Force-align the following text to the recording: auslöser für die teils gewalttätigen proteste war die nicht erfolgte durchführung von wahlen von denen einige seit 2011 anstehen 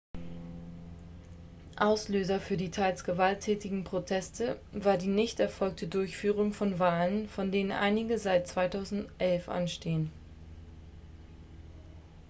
auslöser 1.77 2.39
für 2.39 2.57
die 2.57 2.71
teils 2.71 3.03
gewalttätigen 3.03 3.83
proteste 3.83 4.59
war 4.71 4.97
die 4.97 5.05
nicht 5.05 5.39
erfolgte 5.39 5.85
durchführung 5.87 6.53
von 6.53 6.79
wahlen 6.79 7.29
von 7.29 7.51
denen 7.51 7.71
einige 7.71 8.17
seit 8.17 8.47
2011 8.47 9.47
anstehen 9.47 10.11